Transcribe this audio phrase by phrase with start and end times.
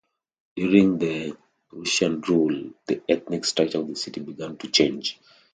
[0.55, 1.37] During the
[1.69, 5.19] Prussian rule the ethnic structure of the city began to change.